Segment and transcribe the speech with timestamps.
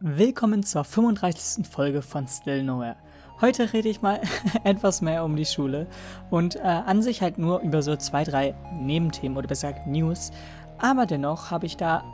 [0.00, 1.66] Willkommen zur 35.
[1.66, 2.94] Folge von Still Nowhere.
[3.40, 4.20] Heute rede ich mal
[4.62, 5.88] etwas mehr um die Schule
[6.30, 10.30] und äh, an sich halt nur über so zwei, drei Nebenthemen oder besser gesagt News.
[10.78, 12.04] Aber dennoch habe ich da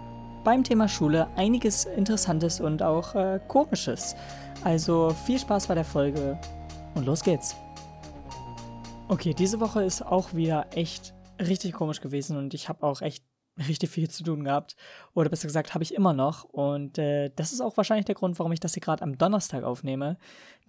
[0.44, 4.16] beim Thema Schule einiges Interessantes und auch äh, Komisches.
[4.64, 6.38] Also viel Spaß bei der Folge
[6.94, 7.54] und los geht's.
[9.08, 13.22] Okay, diese Woche ist auch wieder echt richtig komisch gewesen und ich habe auch echt
[13.58, 14.76] richtig viel zu tun gehabt.
[15.14, 16.44] Oder besser gesagt, habe ich immer noch.
[16.44, 19.64] Und äh, das ist auch wahrscheinlich der Grund, warum ich das hier gerade am Donnerstag
[19.64, 20.18] aufnehme.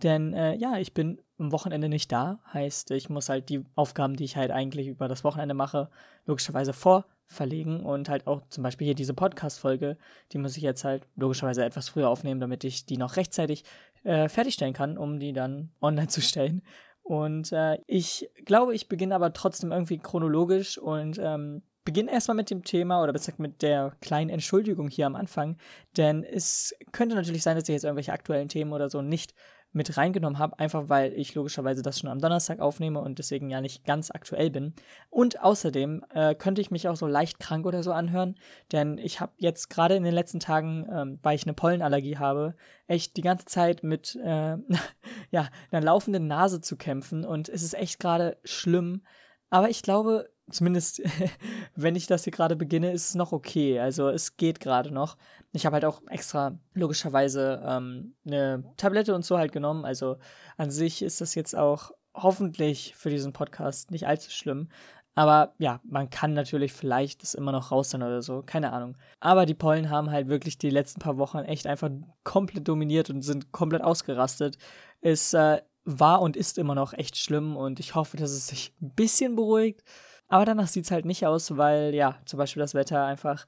[0.04, 2.40] Denn äh, ja, ich bin am Wochenende nicht da.
[2.54, 5.90] Heißt, ich muss halt die Aufgaben, die ich halt eigentlich über das Wochenende mache,
[6.26, 7.82] logischerweise vorverlegen.
[7.82, 9.98] Und halt auch zum Beispiel hier diese Podcast-Folge,
[10.32, 13.64] die muss ich jetzt halt logischerweise etwas früher aufnehmen, damit ich die noch rechtzeitig
[14.04, 16.62] äh, fertigstellen kann, um die dann online zu stellen.
[17.02, 22.50] Und äh, ich glaube, ich beginne aber trotzdem irgendwie chronologisch und ähm, beginne erstmal mit
[22.50, 25.58] dem Thema oder besser mit der kleinen Entschuldigung hier am Anfang,
[25.96, 29.34] denn es könnte natürlich sein, dass ich jetzt irgendwelche aktuellen Themen oder so nicht
[29.76, 33.60] mit reingenommen habe, einfach weil ich logischerweise das schon am Donnerstag aufnehme und deswegen ja
[33.60, 34.74] nicht ganz aktuell bin.
[35.10, 38.36] Und außerdem äh, könnte ich mich auch so leicht krank oder so anhören,
[38.72, 42.56] denn ich habe jetzt gerade in den letzten Tagen, ähm, weil ich eine Pollenallergie habe,
[42.88, 44.56] echt die ganze Zeit mit äh,
[45.32, 49.02] ja, einer laufenden Nase zu kämpfen und es ist echt gerade schlimm.
[49.50, 51.02] Aber ich glaube, zumindest
[51.76, 53.80] wenn ich das hier gerade beginne, ist es noch okay.
[53.80, 55.18] Also es geht gerade noch.
[55.54, 59.86] Ich habe halt auch extra logischerweise ähm, eine Tablette und so halt genommen.
[59.86, 60.18] Also
[60.58, 64.70] an sich ist das jetzt auch hoffentlich für diesen Podcast nicht allzu schlimm.
[65.18, 68.98] Aber ja, man kann natürlich vielleicht das immer noch raus sein oder so, keine Ahnung.
[69.22, 71.90] Aber die Pollen haben halt wirklich die letzten paar Wochen echt einfach
[72.26, 74.58] komplett dominiert und sind komplett ausgerastet.
[75.00, 78.74] Es äh, war und ist immer noch echt schlimm und ich hoffe, dass es sich
[78.82, 79.84] ein bisschen beruhigt.
[80.28, 83.46] Aber danach sieht es halt nicht aus, weil ja, zum Beispiel das Wetter einfach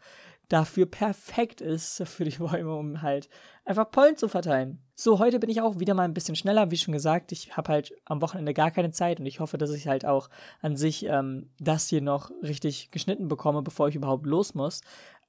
[0.49, 3.29] dafür perfekt ist für die Bäume, um halt
[3.65, 4.79] einfach Pollen zu verteilen.
[4.95, 7.31] So, heute bin ich auch wieder mal ein bisschen schneller, wie schon gesagt.
[7.31, 10.29] Ich habe halt am Wochenende gar keine Zeit und ich hoffe, dass ich halt auch
[10.61, 14.81] an sich ähm, das hier noch richtig geschnitten bekomme, bevor ich überhaupt los muss.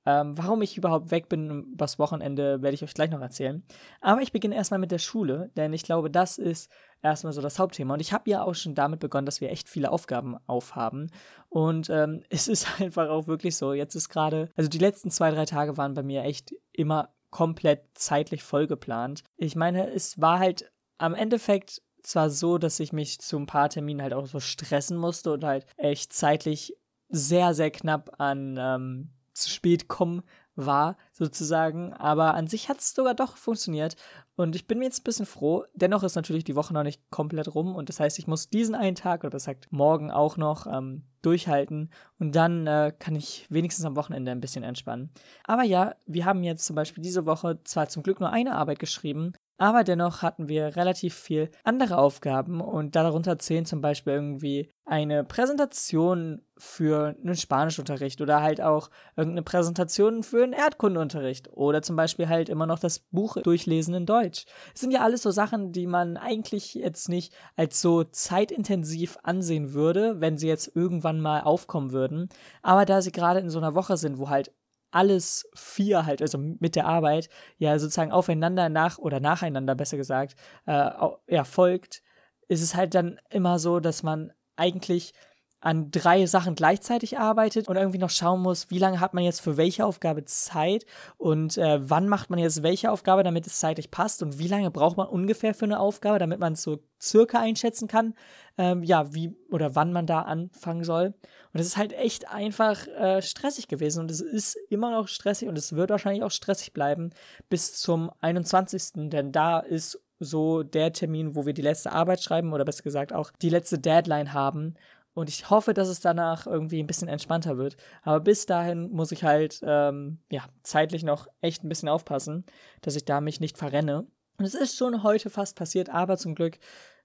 [0.06, 3.62] Ähm, warum ich überhaupt weg bin übers Wochenende, werde ich euch gleich noch erzählen.
[4.00, 6.70] Aber ich beginne erstmal mit der Schule, denn ich glaube, das ist
[7.02, 7.94] erstmal so das Hauptthema.
[7.94, 11.10] Und ich habe ja auch schon damit begonnen, dass wir echt viele Aufgaben aufhaben.
[11.48, 13.72] Und ähm, es ist einfach auch wirklich so.
[13.72, 17.82] Jetzt ist gerade, also die letzten zwei, drei Tage waren bei mir echt immer komplett
[17.94, 19.22] zeitlich voll geplant.
[19.36, 23.68] Ich meine, es war halt am Endeffekt zwar so, dass ich mich zu ein paar
[23.68, 26.74] Terminen halt auch so stressen musste und halt echt zeitlich
[27.10, 30.22] sehr, sehr knapp an ähm, zu spät kommen
[30.58, 31.92] war, sozusagen.
[31.94, 33.96] Aber an sich hat es sogar doch funktioniert.
[34.36, 35.64] Und ich bin mir jetzt ein bisschen froh.
[35.74, 37.74] Dennoch ist natürlich die Woche noch nicht komplett rum.
[37.74, 41.04] Und das heißt, ich muss diesen einen Tag, oder das sagt morgen auch noch, ähm,
[41.22, 41.90] durchhalten.
[42.18, 45.10] Und dann äh, kann ich wenigstens am Wochenende ein bisschen entspannen.
[45.44, 48.78] Aber ja, wir haben jetzt zum Beispiel diese Woche zwar zum Glück nur eine Arbeit
[48.78, 54.70] geschrieben, aber dennoch hatten wir relativ viel andere Aufgaben und darunter zählen zum Beispiel irgendwie
[54.84, 61.96] eine Präsentation für einen Spanischunterricht oder halt auch irgendeine Präsentation für einen Erdkundeunterricht oder zum
[61.96, 64.46] Beispiel halt immer noch das Buch durchlesen in Deutsch.
[64.72, 69.74] Das sind ja alles so Sachen, die man eigentlich jetzt nicht als so zeitintensiv ansehen
[69.74, 72.28] würde, wenn sie jetzt irgendwann mal aufkommen würden.
[72.62, 74.52] Aber da sie gerade in so einer Woche sind, wo halt
[74.90, 77.28] alles vier halt, also mit der Arbeit,
[77.58, 80.34] ja sozusagen aufeinander nach oder nacheinander besser gesagt,
[80.66, 80.90] äh,
[81.28, 82.02] ja, folgt,
[82.48, 85.12] ist es halt dann immer so, dass man eigentlich
[85.60, 89.40] an drei Sachen gleichzeitig arbeitet und irgendwie noch schauen muss, wie lange hat man jetzt
[89.40, 90.86] für welche Aufgabe Zeit
[91.16, 94.70] und äh, wann macht man jetzt welche Aufgabe, damit es zeitlich passt und wie lange
[94.70, 98.14] braucht man ungefähr für eine Aufgabe, damit man es so circa einschätzen kann,
[98.56, 101.14] ähm, ja, wie oder wann man da anfangen soll.
[101.52, 105.48] Und es ist halt echt einfach äh, stressig gewesen und es ist immer noch stressig
[105.48, 107.10] und es wird wahrscheinlich auch stressig bleiben
[107.48, 112.52] bis zum 21., denn da ist so der Termin, wo wir die letzte Arbeit schreiben
[112.52, 114.74] oder besser gesagt auch die letzte Deadline haben.
[115.18, 117.76] Und ich hoffe, dass es danach irgendwie ein bisschen entspannter wird.
[118.02, 122.46] Aber bis dahin muss ich halt, ähm, ja, zeitlich noch echt ein bisschen aufpassen,
[122.82, 124.06] dass ich da mich nicht verrenne.
[124.38, 126.60] Und es ist schon heute fast passiert, aber zum Glück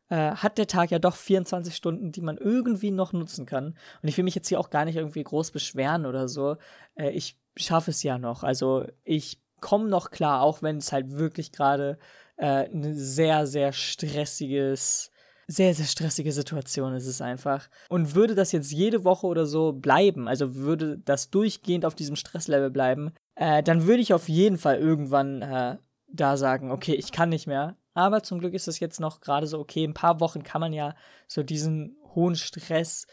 [0.09, 3.75] äh, hat der Tag ja doch 24 Stunden, die man irgendwie noch nutzen kann.
[4.03, 6.57] Und ich will mich jetzt hier auch gar nicht irgendwie groß beschweren oder so.
[6.93, 8.43] Äh, ich schaffe es ja noch.
[8.43, 11.97] Also ich komme noch klar, auch wenn es halt wirklich gerade
[12.37, 15.09] äh, ein sehr, sehr stressiges
[15.47, 17.69] sehr, sehr stressige Situation ist es einfach.
[17.89, 22.15] Und würde das jetzt jede Woche oder so bleiben, also würde das durchgehend auf diesem
[22.15, 27.11] Stresslevel bleiben, äh, dann würde ich auf jeden Fall irgendwann äh, da sagen, okay, ich
[27.11, 27.75] kann nicht mehr.
[27.93, 30.73] Aber zum Glück ist es jetzt noch gerade so, okay, ein paar Wochen kann man
[30.73, 30.95] ja
[31.27, 33.05] so diesen hohen Stress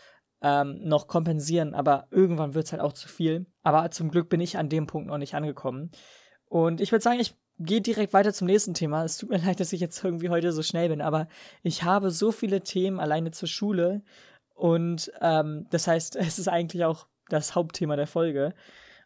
[0.43, 3.47] ähm, noch kompensieren, aber irgendwann wird es halt auch zu viel.
[3.63, 5.91] Aber zum Glück bin ich an dem Punkt noch nicht angekommen.
[6.47, 9.05] Und ich würde sagen, ich gehe direkt weiter zum nächsten Thema.
[9.05, 11.29] Es tut mir leid, dass ich jetzt irgendwie heute so schnell bin, aber
[11.63, 14.03] ich habe so viele Themen alleine zur Schule.
[14.55, 18.55] Und ähm, das heißt, es ist eigentlich auch das Hauptthema der Folge.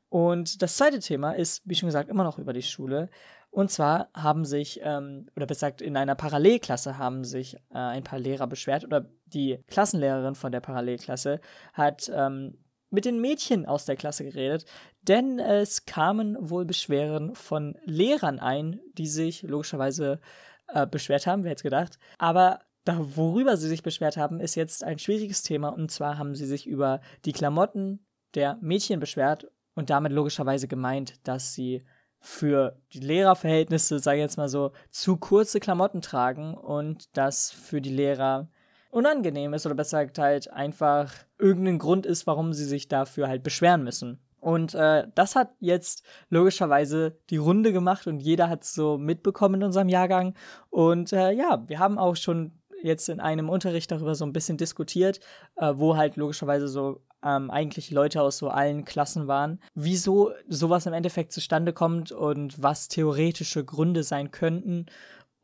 [0.09, 3.11] Und das zweite Thema ist, wie schon gesagt, immer noch über die Schule.
[3.51, 8.05] Und zwar haben sich, ähm, oder besser gesagt, in einer Parallelklasse haben sich äh, ein
[8.05, 11.41] paar Lehrer beschwert, oder die Klassenlehrerin von der Parallelklasse
[11.73, 12.59] hat ähm,
[12.95, 14.65] mit den Mädchen aus der Klasse geredet,
[15.03, 20.21] denn es kamen wohl Beschwerden von Lehrern ein, die sich logischerweise
[20.69, 21.99] äh, beschwert haben, wer hätte gedacht.
[22.19, 25.69] Aber worüber sie sich beschwert haben, ist jetzt ein schwieriges Thema.
[25.69, 31.27] Und zwar haben sie sich über die Klamotten der Mädchen beschwert und damit logischerweise gemeint,
[31.27, 31.85] dass sie
[32.21, 37.83] für die Lehrerverhältnisse, sage ich jetzt mal so, zu kurze Klamotten tragen und das für
[37.83, 38.49] die Lehrer
[38.95, 43.43] unangenehm ist oder besser gesagt halt einfach irgendein Grund ist, warum sie sich dafür halt
[43.43, 44.21] beschweren müssen.
[44.41, 49.57] Und äh, das hat jetzt logischerweise die Runde gemacht und jeder hat es so mitbekommen
[49.57, 50.35] in unserem Jahrgang.
[50.69, 52.53] Und äh, ja, wir haben auch schon
[52.83, 55.19] jetzt in einem Unterricht darüber so ein bisschen diskutiert,
[55.57, 60.85] äh, wo halt logischerweise so ähm, eigentlich Leute aus so allen Klassen waren, wieso sowas
[60.85, 64.87] im Endeffekt zustande kommt und was theoretische Gründe sein könnten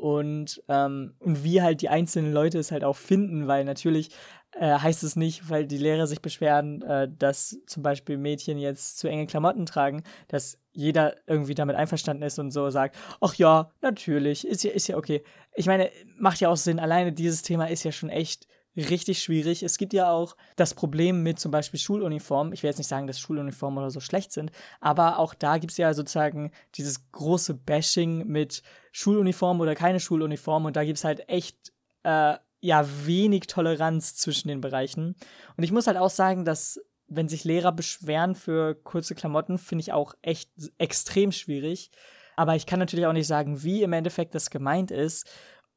[0.01, 4.11] und, ähm, und wie halt die einzelnen Leute es halt auch finden, weil natürlich
[4.53, 8.99] äh, heißt es nicht, weil die Lehrer sich beschweren, äh, dass zum Beispiel Mädchen jetzt
[8.99, 13.71] zu enge Klamotten tragen, dass jeder irgendwie damit einverstanden ist und so sagt, ach ja,
[13.83, 15.23] natürlich, ist ja, ist ja okay.
[15.55, 18.47] Ich meine, macht ja auch Sinn, alleine dieses Thema ist ja schon echt
[18.77, 19.63] richtig schwierig.
[19.63, 22.53] Es gibt ja auch das Problem mit zum Beispiel Schuluniformen.
[22.53, 25.73] Ich will jetzt nicht sagen, dass Schuluniformen oder so schlecht sind, aber auch da gibt
[25.73, 28.63] es ja sozusagen dieses große Bashing mit
[28.93, 31.73] Schuluniform oder keine Schuluniform und da gibt es halt echt
[32.05, 35.17] äh, ja wenig Toleranz zwischen den Bereichen.
[35.57, 39.83] Und ich muss halt auch sagen, dass wenn sich Lehrer beschweren für kurze Klamotten, finde
[39.83, 41.91] ich auch echt extrem schwierig.
[42.37, 45.29] Aber ich kann natürlich auch nicht sagen, wie im Endeffekt das gemeint ist.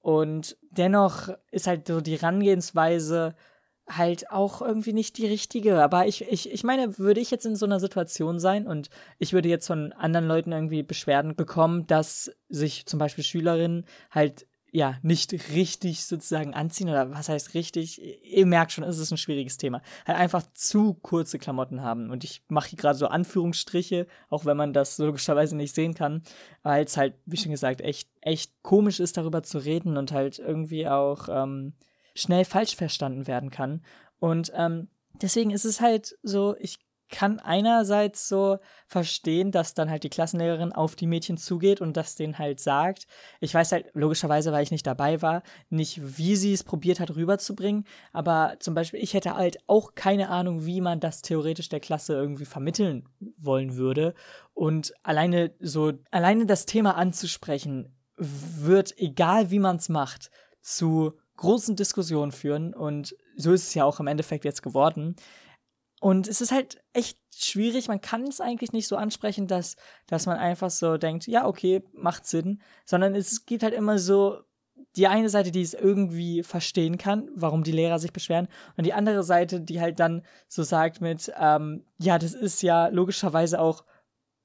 [0.03, 3.35] Und dennoch ist halt so die Herangehensweise
[3.87, 5.81] halt auch irgendwie nicht die richtige.
[5.81, 9.31] Aber ich, ich, ich meine, würde ich jetzt in so einer Situation sein und ich
[9.31, 14.97] würde jetzt von anderen Leuten irgendwie Beschwerden bekommen, dass sich zum Beispiel Schülerinnen halt ja,
[15.03, 18.01] nicht richtig sozusagen anziehen oder was heißt richtig?
[18.23, 19.83] Ihr merkt schon, es ist ein schwieriges Thema.
[20.07, 22.09] Halt einfach zu kurze Klamotten haben.
[22.09, 26.23] Und ich mache hier gerade so Anführungsstriche, auch wenn man das logischerweise nicht sehen kann,
[26.63, 30.39] weil es halt, wie schon gesagt, echt, echt komisch ist, darüber zu reden und halt
[30.39, 31.73] irgendwie auch ähm,
[32.15, 33.85] schnell falsch verstanden werden kann.
[34.17, 34.87] Und ähm,
[35.21, 36.79] deswegen ist es halt so, ich
[37.13, 38.57] kann einerseits so
[38.87, 43.05] verstehen, dass dann halt die Klassenlehrerin auf die Mädchen zugeht und das denen halt sagt.
[43.39, 47.15] Ich weiß halt logischerweise, weil ich nicht dabei war, nicht, wie sie es probiert hat
[47.15, 51.79] rüberzubringen, aber zum Beispiel, ich hätte halt auch keine Ahnung, wie man das theoretisch der
[51.79, 53.07] Klasse irgendwie vermitteln
[53.37, 54.15] wollen würde.
[54.55, 60.31] Und alleine so, alleine das Thema anzusprechen, wird, egal wie man es macht,
[60.61, 65.15] zu großen Diskussionen führen und so ist es ja auch im Endeffekt jetzt geworden.
[66.03, 67.87] Und es ist halt echt schwierig.
[67.87, 71.81] Man kann es eigentlich nicht so ansprechen, dass, dass man einfach so denkt, ja, okay,
[71.93, 72.61] macht Sinn.
[72.83, 74.41] Sondern es gibt halt immer so
[74.97, 78.49] die eine Seite, die es irgendwie verstehen kann, warum die Lehrer sich beschweren.
[78.75, 82.87] Und die andere Seite, die halt dann so sagt mit, ähm, ja, das ist ja
[82.87, 83.85] logischerweise auch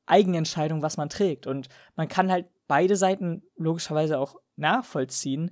[0.07, 1.49] Eigenentscheidung, was man trägt.
[1.49, 5.51] Und man kann halt beide Seiten logischerweise auch nachvollziehen.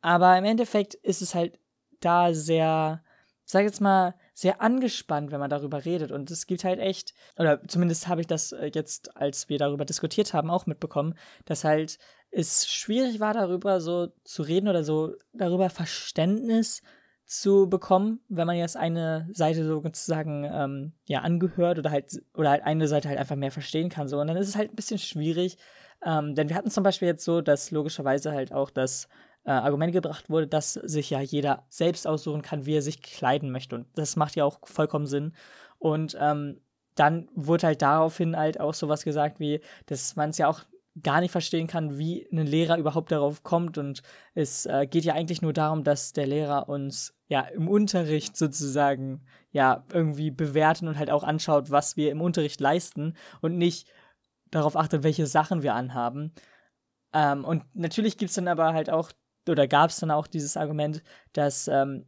[0.00, 1.58] Aber im Endeffekt ist es halt
[2.00, 3.02] da sehr,
[3.46, 6.12] sag jetzt mal, sehr angespannt, wenn man darüber redet.
[6.12, 9.84] Und es gibt halt echt, oder zumindest habe ich das äh, jetzt, als wir darüber
[9.84, 11.14] diskutiert haben, auch mitbekommen,
[11.46, 11.98] dass halt
[12.30, 16.82] es schwierig war, darüber so zu reden oder so darüber Verständnis
[17.24, 22.62] zu bekommen, wenn man jetzt eine Seite sozusagen ähm, ja angehört oder halt oder halt
[22.62, 24.98] eine Seite halt einfach mehr verstehen kann so und dann ist es halt ein bisschen
[24.98, 25.56] schwierig,
[26.04, 29.08] ähm, denn wir hatten zum Beispiel jetzt so, dass logischerweise halt auch das
[29.46, 33.50] äh, Argument gebracht wurde, dass sich ja jeder selbst aussuchen kann, wie er sich kleiden
[33.50, 33.76] möchte.
[33.76, 35.34] Und das macht ja auch vollkommen Sinn.
[35.78, 36.60] Und ähm,
[36.96, 40.62] dann wurde halt daraufhin halt auch sowas gesagt wie, dass man es ja auch
[41.02, 43.78] gar nicht verstehen kann, wie ein Lehrer überhaupt darauf kommt.
[43.78, 44.02] Und
[44.34, 49.26] es äh, geht ja eigentlich nur darum, dass der Lehrer uns ja im Unterricht sozusagen
[49.52, 53.88] ja irgendwie bewerten und halt auch anschaut, was wir im Unterricht leisten und nicht
[54.50, 56.32] darauf achtet, welche Sachen wir anhaben.
[57.12, 59.12] Ähm, und natürlich gibt es dann aber halt auch
[59.48, 62.04] oder gab es dann auch dieses Argument, dass ähm,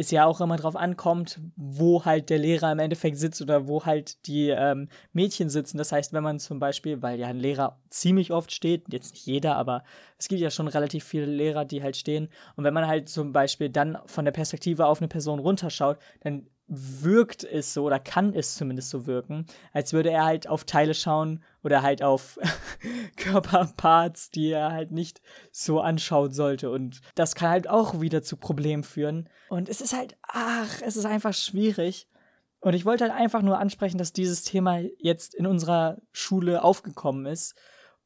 [0.00, 3.84] es ja auch immer drauf ankommt, wo halt der Lehrer im Endeffekt sitzt oder wo
[3.84, 5.76] halt die ähm, Mädchen sitzen.
[5.76, 9.26] Das heißt, wenn man zum Beispiel, weil ja ein Lehrer ziemlich oft steht, jetzt nicht
[9.26, 9.84] jeder, aber
[10.16, 12.28] es gibt ja schon relativ viele Lehrer, die halt stehen.
[12.56, 16.46] Und wenn man halt zum Beispiel dann von der Perspektive auf eine Person runterschaut, dann
[16.72, 20.94] wirkt es so oder kann es zumindest so wirken, als würde er halt auf Teile
[20.94, 22.38] schauen oder halt auf
[23.16, 26.70] Körperparts, die er halt nicht so anschauen sollte.
[26.70, 29.28] Und das kann halt auch wieder zu Problemen führen.
[29.48, 32.06] Und es ist halt, ach, es ist einfach schwierig.
[32.60, 37.26] Und ich wollte halt einfach nur ansprechen, dass dieses Thema jetzt in unserer Schule aufgekommen
[37.26, 37.56] ist.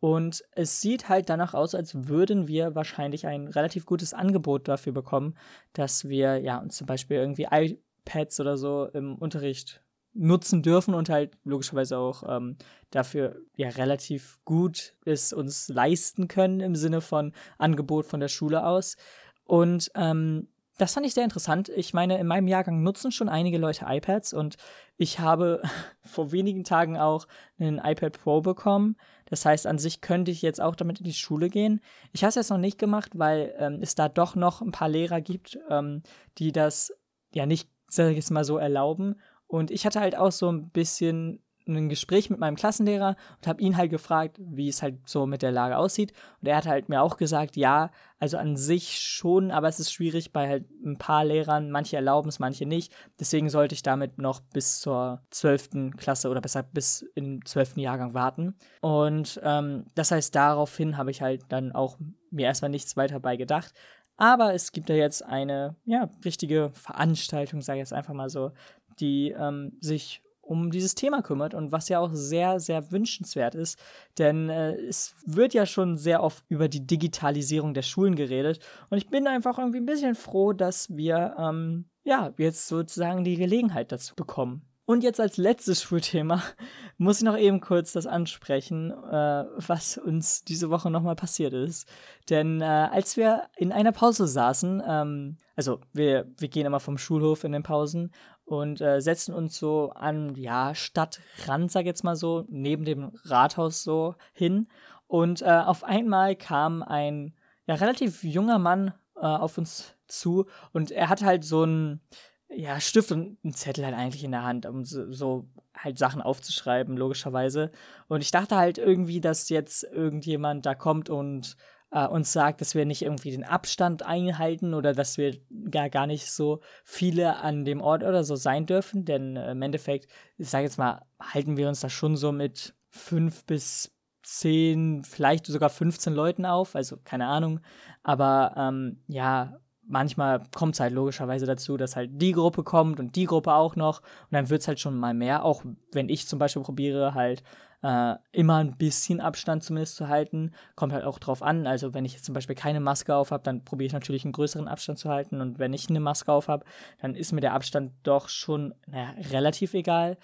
[0.00, 4.92] Und es sieht halt danach aus, als würden wir wahrscheinlich ein relativ gutes Angebot dafür
[4.92, 5.34] bekommen,
[5.72, 11.08] dass wir ja uns zum Beispiel irgendwie iPads oder so im Unterricht nutzen dürfen und
[11.08, 12.58] halt logischerweise auch ähm,
[12.90, 18.66] dafür ja relativ gut es uns leisten können im Sinne von Angebot von der Schule
[18.66, 18.98] aus.
[19.46, 21.68] Und ähm, das fand ich sehr interessant.
[21.68, 24.56] Ich meine, in meinem Jahrgang nutzen schon einige Leute iPads und
[24.96, 25.62] ich habe
[26.04, 27.26] vor wenigen Tagen auch
[27.58, 28.96] einen iPad Pro bekommen.
[29.26, 31.80] Das heißt, an sich könnte ich jetzt auch damit in die Schule gehen.
[32.12, 34.88] Ich habe es jetzt noch nicht gemacht, weil ähm, es da doch noch ein paar
[34.88, 36.02] Lehrer gibt, ähm,
[36.38, 36.92] die das
[37.32, 39.20] ja nicht, sag ich jetzt mal so, erlauben.
[39.46, 43.60] Und ich hatte halt auch so ein bisschen ein Gespräch mit meinem Klassenlehrer und habe
[43.60, 46.12] ihn halt gefragt, wie es halt so mit der Lage aussieht.
[46.40, 49.92] Und er hat halt mir auch gesagt, ja, also an sich schon, aber es ist
[49.92, 51.70] schwierig bei halt ein paar Lehrern.
[51.70, 52.92] Manche erlauben es, manche nicht.
[53.18, 55.96] Deswegen sollte ich damit noch bis zur 12.
[55.96, 57.78] Klasse oder besser bis im 12.
[57.78, 58.54] Jahrgang warten.
[58.80, 61.98] Und ähm, das heißt, daraufhin habe ich halt dann auch
[62.30, 63.72] mir erstmal nichts weiter bei gedacht.
[64.16, 68.52] Aber es gibt ja jetzt eine, ja, richtige Veranstaltung, sage ich jetzt einfach mal so,
[69.00, 73.78] die ähm, sich um dieses Thema kümmert und was ja auch sehr, sehr wünschenswert ist,
[74.18, 78.60] denn äh, es wird ja schon sehr oft über die Digitalisierung der Schulen geredet
[78.90, 83.36] und ich bin einfach irgendwie ein bisschen froh, dass wir ähm, ja jetzt sozusagen die
[83.36, 84.62] Gelegenheit dazu bekommen.
[84.86, 86.42] Und jetzt als letztes Schulthema
[86.98, 91.88] muss ich noch eben kurz das ansprechen, äh, was uns diese Woche nochmal passiert ist.
[92.28, 96.98] Denn äh, als wir in einer Pause saßen, ähm, also wir, wir gehen immer vom
[96.98, 98.12] Schulhof in den Pausen
[98.44, 103.82] und äh, setzen uns so an, ja, Stadtrand, sag jetzt mal so, neben dem Rathaus
[103.82, 104.68] so hin.
[105.06, 107.34] Und äh, auf einmal kam ein
[107.66, 112.00] ja, relativ junger Mann äh, auf uns zu und er hat halt so ein
[112.48, 116.22] ja, Stift und einen Zettel halt eigentlich in der Hand, um so, so, halt Sachen
[116.22, 117.72] aufzuschreiben, logischerweise.
[118.06, 121.56] Und ich dachte halt irgendwie, dass jetzt irgendjemand da kommt und
[121.94, 125.36] äh, uns sagt, dass wir nicht irgendwie den Abstand einhalten oder dass wir
[125.70, 129.04] gar, gar nicht so viele an dem Ort oder so sein dürfen.
[129.04, 132.74] Denn äh, im Endeffekt, ich sage jetzt mal, halten wir uns da schon so mit
[132.88, 133.92] fünf bis
[134.24, 137.60] zehn, vielleicht sogar 15 Leuten auf, also keine Ahnung.
[138.02, 143.14] Aber ähm, ja, manchmal kommt es halt logischerweise dazu, dass halt die Gruppe kommt und
[143.14, 144.00] die Gruppe auch noch.
[144.00, 147.44] Und dann wird es halt schon mal mehr, auch wenn ich zum Beispiel probiere, halt
[147.84, 150.52] äh, immer ein bisschen Abstand zumindest zu halten.
[150.74, 151.66] Kommt halt auch drauf an.
[151.66, 154.32] Also wenn ich jetzt zum Beispiel keine Maske auf habe, dann probiere ich natürlich einen
[154.32, 155.42] größeren Abstand zu halten.
[155.42, 156.64] Und wenn ich eine Maske auf habe,
[157.02, 160.16] dann ist mir der Abstand doch schon naja, relativ egal.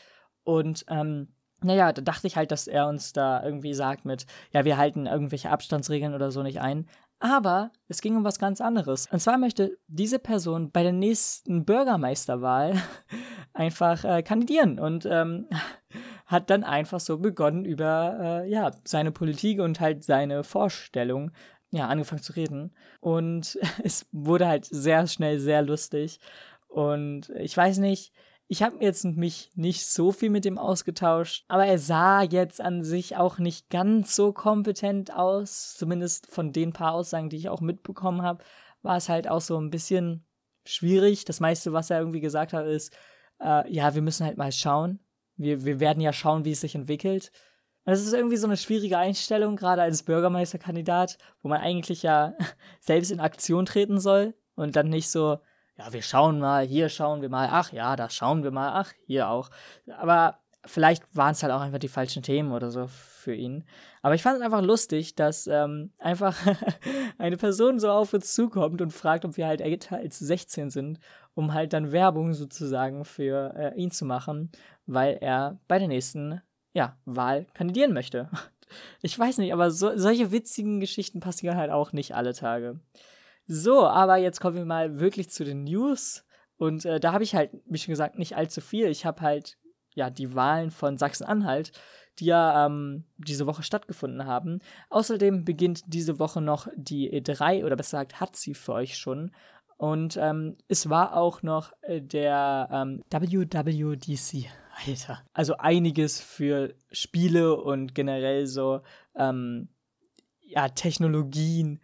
[0.43, 1.29] Und ähm,
[1.63, 5.05] naja, da dachte ich halt, dass er uns da irgendwie sagt mit, ja, wir halten
[5.05, 6.89] irgendwelche Abstandsregeln oder so nicht ein.
[7.19, 9.07] Aber es ging um was ganz anderes.
[9.13, 12.73] Und zwar möchte diese Person bei der nächsten Bürgermeisterwahl
[13.53, 15.47] einfach äh, kandidieren und ähm,
[16.31, 21.33] hat dann einfach so begonnen über äh, ja seine Politik und halt seine Vorstellung
[21.71, 26.21] ja angefangen zu reden und es wurde halt sehr schnell sehr lustig
[26.69, 28.13] und ich weiß nicht
[28.53, 32.83] ich habe jetzt mich nicht so viel mit ihm ausgetauscht, aber er sah jetzt an
[32.83, 35.77] sich auch nicht ganz so kompetent aus.
[35.77, 38.43] Zumindest von den paar Aussagen, die ich auch mitbekommen habe,
[38.83, 40.27] war es halt auch so ein bisschen
[40.65, 41.25] schwierig.
[41.25, 42.93] Das meiste, was er irgendwie gesagt hat, ist,
[43.41, 44.99] äh, ja, wir müssen halt mal schauen.
[45.41, 47.33] Wir, wir werden ja schauen, wie es sich entwickelt.
[47.87, 52.35] Das ist irgendwie so eine schwierige Einstellung, gerade als Bürgermeisterkandidat, wo man eigentlich ja
[52.81, 55.39] selbst in Aktion treten soll und dann nicht so,
[55.79, 58.93] ja, wir schauen mal, hier schauen wir mal, ach ja, da schauen wir mal, ach,
[59.07, 59.51] hier auch.
[59.97, 62.87] Aber vielleicht waren es halt auch einfach die falschen Themen oder so.
[63.21, 63.65] für ihn.
[64.03, 66.37] Aber ich fand es einfach lustig, dass ähm, einfach
[67.19, 70.99] eine Person so auf uns zukommt und fragt, ob wir halt älter als 16 sind,
[71.35, 74.51] um halt dann Werbung sozusagen für äh, ihn zu machen,
[74.87, 78.29] weil er bei der nächsten ja, Wahl kandidieren möchte.
[79.03, 82.79] Ich weiß nicht, aber so, solche witzigen Geschichten passieren halt auch nicht alle Tage.
[83.49, 86.25] So, aber jetzt kommen wir mal wirklich zu den News.
[86.57, 88.87] Und äh, da habe ich halt, wie schon gesagt, nicht allzu viel.
[88.87, 89.59] Ich habe halt
[89.97, 91.73] ja die Wahlen von Sachsen-Anhalt,
[92.21, 94.61] die ja ähm, diese Woche stattgefunden haben.
[94.89, 99.33] Außerdem beginnt diese Woche noch die E3 oder besser gesagt hat sie für euch schon.
[99.81, 104.47] Und ähm, es war auch noch äh, der ähm, WWDC.
[104.87, 105.23] Alter.
[105.33, 108.83] Also einiges für Spiele und generell so
[109.17, 109.71] ähm,
[110.43, 111.81] ja, Technologien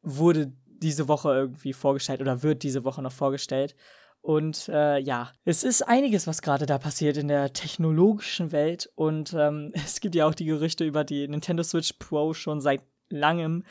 [0.00, 3.74] wurde diese Woche irgendwie vorgestellt oder wird diese Woche noch vorgestellt.
[4.20, 8.92] Und äh, ja, es ist einiges, was gerade da passiert in der technologischen Welt.
[8.94, 12.82] Und ähm, es gibt ja auch die Gerüchte über die Nintendo Switch Pro schon seit
[13.08, 13.64] langem.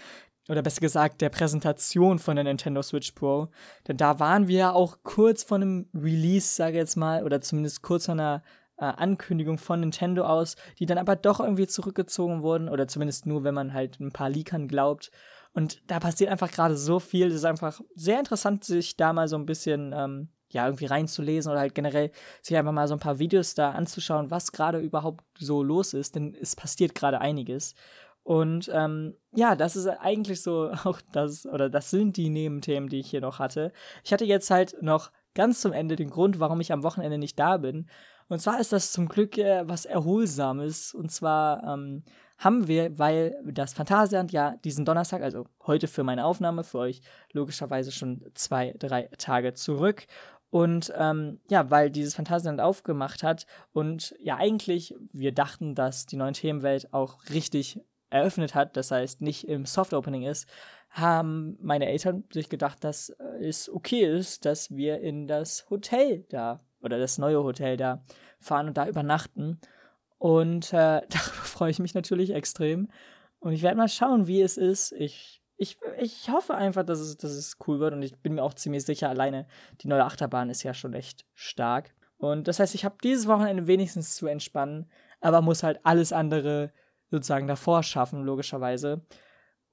[0.50, 3.47] Oder besser gesagt, der Präsentation von der Nintendo Switch Pro.
[3.88, 7.39] Denn da waren wir ja auch kurz vor einem Release, sage ich jetzt mal, oder
[7.39, 8.43] zumindest kurz vor einer
[8.77, 12.67] äh, Ankündigung von Nintendo aus, die dann aber doch irgendwie zurückgezogen wurden.
[12.67, 15.12] Oder zumindest nur, wenn man halt ein paar Leakern glaubt.
[15.53, 17.27] Und da passiert einfach gerade so viel.
[17.27, 21.51] Es ist einfach sehr interessant, sich da mal so ein bisschen, ähm, ja, irgendwie reinzulesen
[21.51, 25.23] oder halt generell sich einfach mal so ein paar Videos da anzuschauen, was gerade überhaupt
[25.38, 27.75] so los ist, denn es passiert gerade einiges.
[28.23, 32.99] Und ähm, ja, das ist eigentlich so auch das, oder das sind die Nebenthemen, die
[32.99, 33.71] ich hier noch hatte.
[34.03, 37.37] Ich hatte jetzt halt noch ganz zum Ende den Grund, warum ich am Wochenende nicht
[37.37, 37.87] da bin.
[38.29, 40.93] Und zwar ist das zum Glück äh, was Erholsames.
[40.93, 42.03] Und zwar ähm,
[42.37, 47.01] haben wir, weil das Phantasialand ja diesen Donnerstag, also heute für meine Aufnahme, für euch
[47.31, 50.07] logischerweise schon zwei, drei Tage zurück.
[50.49, 56.15] Und ähm, ja, weil dieses Phantasialand aufgemacht hat und ja eigentlich wir dachten, dass die
[56.15, 57.79] neue Themenwelt auch richtig
[58.13, 60.48] eröffnet hat, das heißt nicht im Soft Opening ist,
[60.89, 63.10] haben meine Eltern sich gedacht, dass
[63.41, 68.03] es okay ist, dass wir in das Hotel da oder das neue Hotel da
[68.39, 69.60] fahren und da übernachten.
[70.20, 72.89] Und äh, darüber freue ich mich natürlich extrem.
[73.39, 74.91] Und ich werde mal schauen, wie es ist.
[74.93, 77.93] Ich, ich, ich hoffe einfach, dass es, dass es cool wird.
[77.93, 79.48] Und ich bin mir auch ziemlich sicher, alleine
[79.82, 81.95] die neue Achterbahn ist ja schon echt stark.
[82.17, 84.86] Und das heißt, ich habe dieses Wochenende wenigstens zu entspannen,
[85.19, 86.71] aber muss halt alles andere
[87.13, 89.02] sozusagen davor schaffen, logischerweise.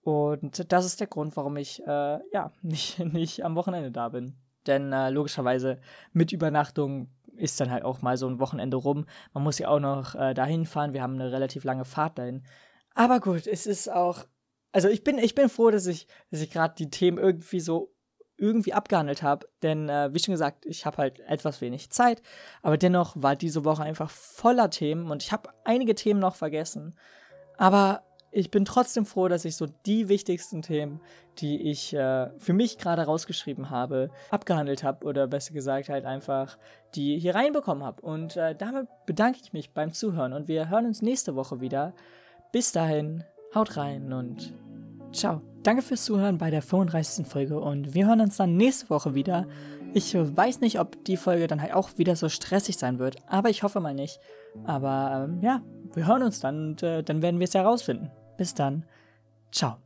[0.02, 4.36] Und das ist der Grund, warum ich äh, ja nicht, nicht am Wochenende da bin.
[4.66, 5.80] Denn äh, logischerweise
[6.12, 9.06] mit Übernachtung ist dann halt auch mal so ein Wochenende rum.
[9.32, 10.92] Man muss ja auch noch äh, dahin fahren.
[10.92, 12.42] Wir haben eine relativ lange Fahrt dahin.
[12.94, 14.26] Aber gut, es ist auch.
[14.72, 17.94] Also ich bin, ich bin froh, dass ich, dass ich gerade die Themen irgendwie so
[18.36, 19.48] irgendwie abgehandelt habe.
[19.62, 22.20] Denn, äh, wie schon gesagt, ich habe halt etwas wenig Zeit.
[22.60, 26.94] Aber dennoch war diese Woche einfach voller Themen und ich habe einige Themen noch vergessen.
[27.60, 31.00] Aber ich bin trotzdem froh, dass ich so die wichtigsten Themen,
[31.38, 36.56] die ich äh, für mich gerade rausgeschrieben habe, abgehandelt habe oder besser gesagt halt einfach
[36.94, 38.00] die hier reinbekommen habe.
[38.00, 41.92] Und äh, damit bedanke ich mich beim Zuhören und wir hören uns nächste Woche wieder.
[42.50, 44.54] Bis dahin, haut rein und
[45.12, 45.42] ciao.
[45.62, 47.26] Danke fürs Zuhören bei der 35.
[47.26, 49.46] Folge und wir hören uns dann nächste Woche wieder.
[49.92, 53.50] Ich weiß nicht, ob die Folge dann halt auch wieder so stressig sein wird, aber
[53.50, 54.18] ich hoffe mal nicht.
[54.64, 55.62] Aber ähm, ja,
[55.94, 58.10] wir hören uns dann und äh, dann werden wir es herausfinden.
[58.36, 58.84] Bis dann.
[59.52, 59.76] Ciao.